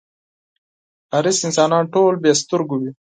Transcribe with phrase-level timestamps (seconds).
[1.13, 2.91] حریص انسانان ټول بې سترگو وي.